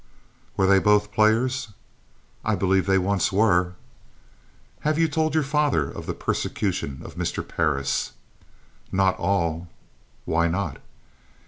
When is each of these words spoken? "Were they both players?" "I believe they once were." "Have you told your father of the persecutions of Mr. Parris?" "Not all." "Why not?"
"Were 0.57 0.65
they 0.65 0.79
both 0.79 1.11
players?" 1.11 1.67
"I 2.43 2.55
believe 2.55 2.87
they 2.87 2.97
once 2.97 3.31
were." 3.31 3.75
"Have 4.79 4.97
you 4.97 5.07
told 5.07 5.35
your 5.35 5.43
father 5.43 5.91
of 5.91 6.07
the 6.07 6.15
persecutions 6.15 7.05
of 7.05 7.17
Mr. 7.17 7.47
Parris?" 7.47 8.13
"Not 8.91 9.15
all." 9.19 9.67
"Why 10.25 10.47
not?" 10.47 10.77